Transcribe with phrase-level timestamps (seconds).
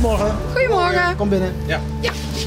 [0.00, 0.36] Goedemorgen.
[0.52, 1.16] Goedemorgen.
[1.16, 1.52] Kom binnen.
[1.66, 1.80] Ja,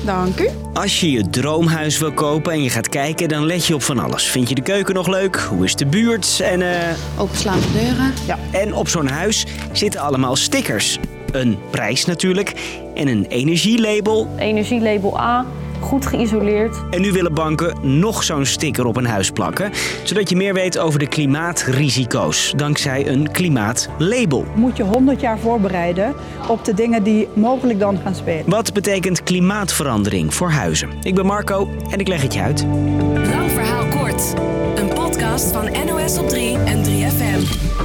[0.06, 0.50] dank u.
[0.74, 4.00] Als je je droomhuis wil kopen en je gaat kijken, dan let je op van
[4.00, 4.24] alles.
[4.24, 5.36] Vind je de keuken nog leuk?
[5.36, 6.40] Hoe is de buurt?
[6.44, 8.14] En, eh, Openslaande deuren.
[8.26, 8.40] ja.
[8.52, 10.98] en op zo'n huis zitten allemaal stickers.
[11.32, 12.54] Een prijs natuurlijk
[12.96, 14.28] en een energielabel.
[14.38, 15.46] Energielabel A,
[15.84, 16.78] goed geïsoleerd.
[16.90, 19.72] En nu willen banken nog zo'n sticker op een huis plakken,
[20.04, 24.46] zodat je meer weet over de klimaatrisico's, dankzij een klimaatlabel.
[24.56, 26.14] moet je 100 jaar voorbereiden
[26.48, 28.50] op de dingen die mogelijk dan gaan spelen.
[28.50, 30.90] Wat betekent klimaatverandering voor huizen?
[31.02, 32.66] Ik ben Marco en ik leg het je uit.
[33.14, 34.34] Lang verhaal kort.
[34.76, 37.83] Een podcast van NOS op 3 en 3FM.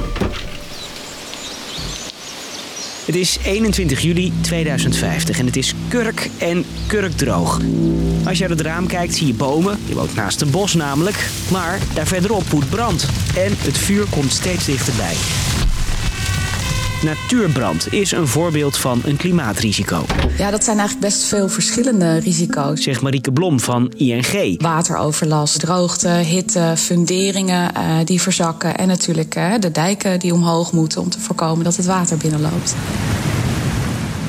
[3.09, 7.61] Het is 21 juli 2050 en het is kurk en kurkdroog.
[8.25, 11.29] Als je uit het raam kijkt zie je bomen, je woont naast een bos namelijk,
[11.51, 13.05] maar daar verderop woedt brand.
[13.35, 15.15] En het vuur komt steeds dichterbij.
[17.03, 20.05] Natuurbrand is een voorbeeld van een klimaatrisico,
[20.37, 22.83] Ja, dat zijn eigenlijk best veel verschillende risico's.
[22.83, 24.61] zegt Marieke Blom van ING.
[24.61, 28.77] Wateroverlast, droogte, hitte, funderingen eh, die verzakken...
[28.77, 32.75] en natuurlijk eh, de dijken die omhoog moeten om te voorkomen dat het water binnenloopt.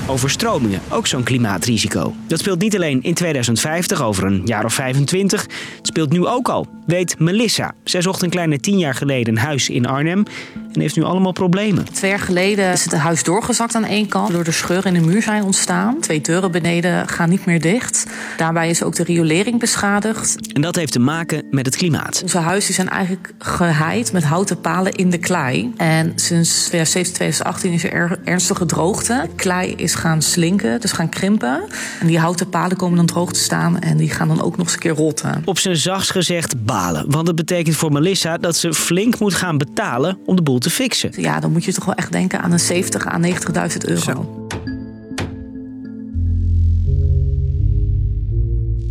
[0.07, 2.15] Overstromingen, ook zo'n klimaatrisico.
[2.27, 5.43] Dat speelt niet alleen in 2050, over een jaar of 25.
[5.77, 7.75] Het speelt nu ook al, weet Melissa.
[7.85, 10.25] Zij zocht een kleine tien jaar geleden een huis in Arnhem
[10.73, 11.93] en heeft nu allemaal problemen.
[11.93, 14.33] Twee jaar geleden is het huis doorgezakt aan één kant.
[14.33, 16.01] Door de scheuren in de muur zijn ontstaan.
[16.01, 18.07] Twee deuren beneden gaan niet meer dicht.
[18.37, 20.53] Daarbij is ook de riolering beschadigd.
[20.53, 22.21] En dat heeft te maken met het klimaat.
[22.23, 25.73] Onze huizen zijn eigenlijk geheid met houten palen in de klei.
[25.77, 29.21] En sinds 2017, 2018 is er er- ernstige droogte.
[29.23, 31.63] De klei is gaan slinken, dus gaan krimpen.
[32.01, 33.79] En die houten palen komen dan droog te staan.
[33.79, 35.43] En die gaan dan ook nog eens een keer rotten.
[35.45, 37.11] Op zijn zachtst gezegd balen.
[37.11, 40.71] Want het betekent voor Melissa dat ze flink moet gaan betalen om de boel te
[40.71, 41.11] fixen.
[41.17, 44.49] Ja, dan moet je toch wel echt denken aan een 70 à 90.000 euro.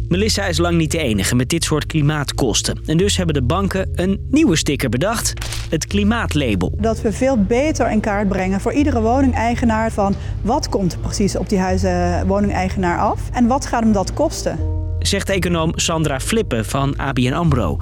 [0.10, 2.80] Melissa is lang niet de enige met dit soort klimaatkosten.
[2.86, 5.34] En dus hebben de banken een nieuwe sticker bedacht.
[5.70, 6.74] Het klimaatlabel.
[6.78, 11.36] Dat we veel beter in kaart brengen voor iedere woningeigenaar van wat komt er precies
[11.36, 14.60] op die huizen woningeigenaar af en wat gaat hem dat kosten.
[15.00, 17.78] Zegt econoom Sandra Flippen van ABN AMRO.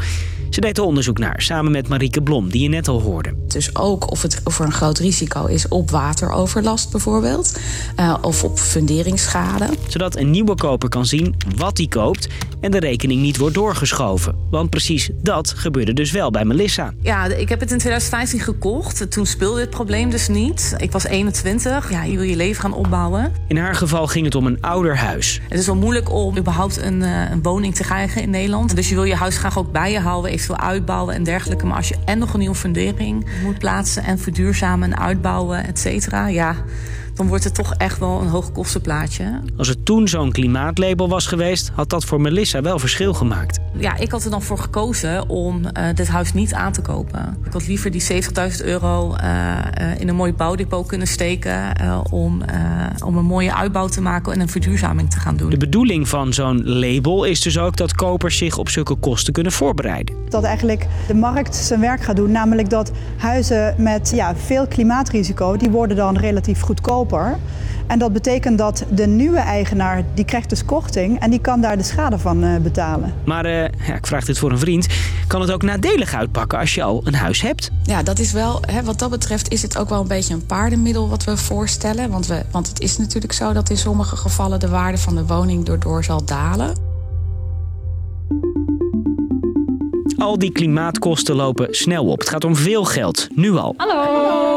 [0.50, 3.34] Ze deed er onderzoek naar, samen met Marieke Blom, die je net al hoorde.
[3.48, 7.60] Dus ook of, het, of er een groot risico is op wateroverlast bijvoorbeeld...
[7.96, 9.70] eh, of op funderingsschade.
[9.88, 12.28] Zodat een nieuwe koper kan zien wat hij koopt
[12.62, 14.36] en de rekening niet wordt doorgeschoven.
[14.50, 16.94] Want precies dat gebeurde dus wel bij Melissa.
[17.02, 19.12] Ja, ik heb het in 2015 gekocht.
[19.12, 20.76] Toen speelde dit probleem dus niet.
[20.78, 21.92] Ik was 21.
[21.92, 23.34] Ja, je wil je leven gaan opbouwen.
[23.48, 25.42] In haar geval ging het om een ouder huis.
[25.50, 28.76] Het is wel moeilijk om überhaupt een, eh, een woning te krijgen in Nederland.
[28.76, 31.66] Dus je wil je huis graag ook bij je houden, eventueel uitbouwen en dergelijke.
[31.66, 35.80] Maar als je en nog een nieuwe fundering moet plaatsen en verduurzamen en uitbouwen, et
[35.80, 36.56] cetera, ja,
[37.18, 39.40] dan wordt het toch echt wel een hoog kostenplaatje.
[39.58, 43.60] Als er toen zo'n klimaatlabel was geweest, had dat voor Melissa wel verschil gemaakt.
[43.78, 47.38] Ja, ik had er dan voor gekozen om eh, dit huis niet aan te kopen.
[47.46, 48.04] Ik had liever die
[48.60, 51.76] 70.000 euro eh, eh, in een mooi bouwdepot kunnen steken...
[51.76, 55.50] eh, om, eh, om een mooie uitbouw te maken en een verduurzaming te gaan doen.
[55.50, 59.52] De bedoeling van zo'n label is dus ook dat kopers zich op zulke kosten kunnen
[59.52, 60.16] voorbereiden.
[60.30, 65.58] Dat eigenlijk de markt zijn werk gaat doen, namelijk dat huizen met ja, veel klimaatrisico,
[65.58, 66.62] die worden dan relatief
[67.88, 71.78] En dat betekent dat de nieuwe eigenaar, die krijgt dus korting en die kan daar
[71.78, 73.14] de schade van eh, betalen.
[73.26, 74.88] Maar eh, ja, ik vraag dit voor een vriend.
[75.28, 77.72] Kan het ook nadelig uitpakken als je al een huis hebt?
[77.84, 80.46] Ja, dat is wel, hè, wat dat betreft is het ook wel een beetje een
[80.46, 82.10] paardenmiddel wat we voorstellen.
[82.10, 85.26] Want, we, want het is natuurlijk zo dat in sommige gevallen de waarde van de
[85.26, 86.76] woning doordoor zal dalen.
[90.18, 92.20] Al die klimaatkosten lopen snel op.
[92.20, 93.74] Het gaat om veel geld, nu al.
[93.78, 94.57] Hallo.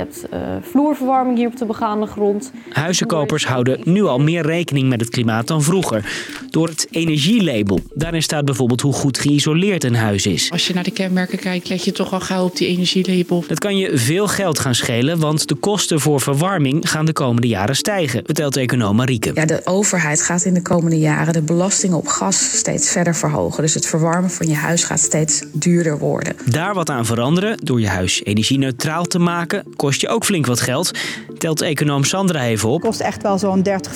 [0.00, 2.52] Je hebt eh, vloerverwarming hier op de begaande grond.
[2.68, 6.12] Huizenkopers houden nu al meer rekening met het klimaat dan vroeger.
[6.50, 7.80] Door het energielabel.
[7.94, 10.50] Daarin staat bijvoorbeeld hoe goed geïsoleerd een huis is.
[10.50, 13.44] Als je naar de kenmerken kijkt, let je toch al gauw op die energielabel.
[13.46, 17.48] Dat kan je veel geld gaan schelen, want de kosten voor verwarming gaan de komende
[17.48, 19.30] jaren stijgen, vertelt econoom Marieke.
[19.34, 23.62] Ja, de overheid gaat in de komende jaren de belastingen op gas steeds verder verhogen.
[23.62, 26.36] Dus het verwarmen van je huis gaat steeds duurder worden.
[26.44, 30.60] Daar wat aan veranderen, door je huis energie-neutraal te maken, kost je ook flink wat
[30.60, 30.90] geld,
[31.38, 32.80] telt econoom Sandra even op.
[32.80, 33.92] Kost echt wel zo'n 30,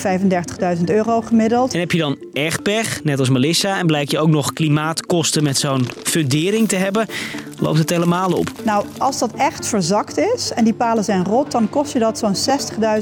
[0.77, 1.73] 35.000 euro gemiddeld.
[1.73, 5.43] En heb je dan echt pech, net als Melissa, en blijkt je ook nog klimaatkosten
[5.43, 7.07] met zo'n fundering te hebben,
[7.59, 8.51] loopt het helemaal op.
[8.63, 12.17] Nou, als dat echt verzakt is en die palen zijn rot, dan kost je dat
[12.17, 12.35] zo'n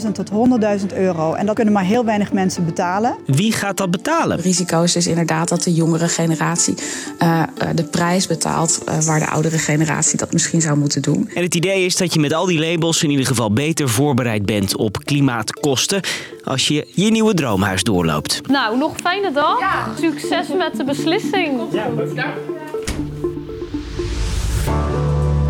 [0.04, 1.34] 60.000 tot 100.000 euro.
[1.34, 3.16] En dat kunnen maar heel weinig mensen betalen.
[3.26, 4.36] Wie gaat dat betalen?
[4.36, 6.76] Het risico is dus inderdaad dat de jongere generatie
[7.18, 11.30] eh, eh, de prijs betaalt eh, waar de oudere generatie dat misschien zou moeten doen.
[11.34, 14.46] En het idee is dat je met al die labels in ieder geval beter voorbereid
[14.46, 16.02] bent op klimaatkosten
[16.44, 18.42] als je je nieuwe droomhuis doorloopt.
[18.48, 19.60] Nou, nog fijne dag.
[20.00, 21.60] Succes met de beslissing.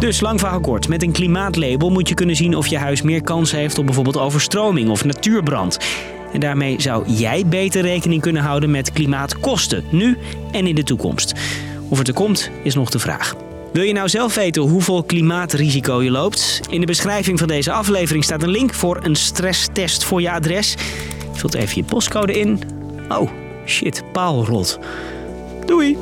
[0.04, 3.22] Dus lang verhaal kort, met een klimaatlabel moet je kunnen zien of je huis meer
[3.22, 5.78] kans heeft op bijvoorbeeld overstroming of natuurbrand.
[6.34, 10.18] En daarmee zou jij beter rekening kunnen houden met klimaatkosten, nu
[10.52, 11.34] en in de toekomst.
[11.90, 13.36] Of het er komt, is nog de vraag.
[13.74, 16.62] Wil je nou zelf weten hoeveel klimaatrisico je loopt?
[16.70, 20.76] In de beschrijving van deze aflevering staat een link voor een stresstest voor je adres.
[21.32, 22.62] Vult even je postcode in.
[23.10, 23.30] Oh,
[23.66, 24.80] shit, paalrot.
[25.66, 25.98] Doei!